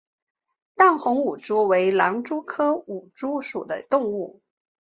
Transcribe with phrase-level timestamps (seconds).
[0.73, 4.41] 淡红舞蛛为狼蛛科舞蛛属的动物。